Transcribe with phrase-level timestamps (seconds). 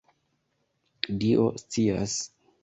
[1.19, 2.17] Dio scias!